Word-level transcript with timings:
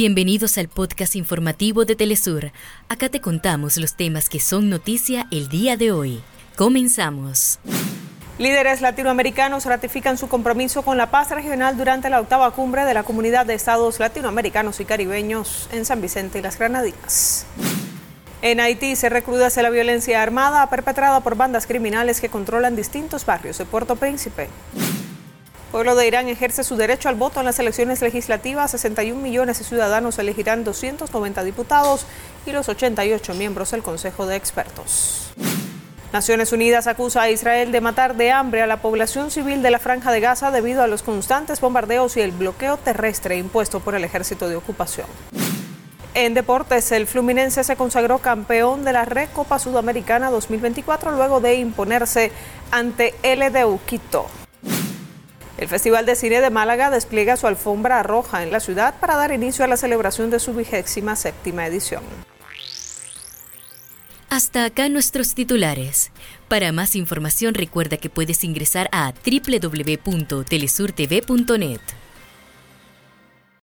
Bienvenidos 0.00 0.58
al 0.58 0.68
podcast 0.68 1.16
informativo 1.16 1.84
de 1.84 1.96
Telesur. 1.96 2.52
Acá 2.88 3.08
te 3.08 3.20
contamos 3.20 3.76
los 3.78 3.96
temas 3.96 4.28
que 4.28 4.38
son 4.38 4.70
noticia 4.70 5.26
el 5.32 5.48
día 5.48 5.76
de 5.76 5.90
hoy. 5.90 6.22
Comenzamos. 6.54 7.58
Líderes 8.38 8.80
latinoamericanos 8.80 9.64
ratifican 9.64 10.16
su 10.16 10.28
compromiso 10.28 10.82
con 10.82 10.98
la 10.98 11.10
paz 11.10 11.32
regional 11.32 11.76
durante 11.76 12.10
la 12.10 12.20
octava 12.20 12.48
cumbre 12.52 12.84
de 12.84 12.94
la 12.94 13.02
Comunidad 13.02 13.44
de 13.44 13.54
Estados 13.54 13.98
Latinoamericanos 13.98 14.78
y 14.78 14.84
Caribeños 14.84 15.68
en 15.72 15.84
San 15.84 16.00
Vicente 16.00 16.38
y 16.38 16.42
las 16.42 16.60
Granadinas. 16.60 17.44
En 18.40 18.60
Haití 18.60 18.94
se 18.94 19.08
recrudece 19.08 19.64
la 19.64 19.70
violencia 19.70 20.22
armada 20.22 20.70
perpetrada 20.70 21.22
por 21.24 21.34
bandas 21.34 21.66
criminales 21.66 22.20
que 22.20 22.28
controlan 22.28 22.76
distintos 22.76 23.26
barrios 23.26 23.58
de 23.58 23.64
Puerto 23.64 23.96
Príncipe. 23.96 24.46
Pueblo 25.70 25.94
de 25.94 26.06
Irán 26.06 26.28
ejerce 26.28 26.64
su 26.64 26.76
derecho 26.76 27.10
al 27.10 27.16
voto 27.16 27.40
en 27.40 27.46
las 27.46 27.58
elecciones 27.58 28.00
legislativas. 28.00 28.70
61 28.70 29.20
millones 29.20 29.58
de 29.58 29.64
ciudadanos 29.64 30.18
elegirán 30.18 30.64
290 30.64 31.44
diputados 31.44 32.06
y 32.46 32.52
los 32.52 32.70
88 32.70 33.34
miembros 33.34 33.70
del 33.72 33.82
Consejo 33.82 34.26
de 34.26 34.36
Expertos. 34.36 35.30
Naciones 36.10 36.52
Unidas 36.52 36.86
acusa 36.86 37.20
a 37.20 37.30
Israel 37.30 37.70
de 37.70 37.82
matar 37.82 38.16
de 38.16 38.30
hambre 38.30 38.62
a 38.62 38.66
la 38.66 38.80
población 38.80 39.30
civil 39.30 39.60
de 39.60 39.70
la 39.70 39.78
Franja 39.78 40.10
de 40.10 40.20
Gaza 40.20 40.50
debido 40.50 40.82
a 40.82 40.86
los 40.86 41.02
constantes 41.02 41.60
bombardeos 41.60 42.16
y 42.16 42.22
el 42.22 42.32
bloqueo 42.32 42.78
terrestre 42.78 43.36
impuesto 43.36 43.80
por 43.80 43.94
el 43.94 44.04
ejército 44.04 44.48
de 44.48 44.56
ocupación. 44.56 45.06
En 46.14 46.32
deportes, 46.32 46.90
el 46.92 47.06
Fluminense 47.06 47.62
se 47.62 47.76
consagró 47.76 48.18
campeón 48.18 48.84
de 48.84 48.94
la 48.94 49.04
Recopa 49.04 49.58
Sudamericana 49.58 50.30
2024 50.30 51.12
luego 51.12 51.40
de 51.40 51.56
imponerse 51.56 52.32
ante 52.70 53.14
LDU 53.22 53.78
Quito. 53.84 54.37
El 55.58 55.68
Festival 55.68 56.06
de 56.06 56.14
Cine 56.14 56.40
de 56.40 56.50
Málaga 56.50 56.90
despliega 56.90 57.36
su 57.36 57.48
alfombra 57.48 58.04
roja 58.04 58.44
en 58.44 58.52
la 58.52 58.60
ciudad 58.60 58.94
para 59.00 59.16
dar 59.16 59.32
inicio 59.32 59.64
a 59.64 59.68
la 59.68 59.76
celebración 59.76 60.30
de 60.30 60.38
su 60.38 60.54
vigésima 60.54 61.16
séptima 61.16 61.66
edición. 61.66 62.04
Hasta 64.30 64.64
acá 64.64 64.88
nuestros 64.88 65.34
titulares. 65.34 66.12
Para 66.46 66.70
más 66.70 66.94
información 66.94 67.54
recuerda 67.54 67.96
que 67.96 68.08
puedes 68.08 68.44
ingresar 68.44 68.88
a 68.92 69.12
www.telesurtv.net. 69.12 71.80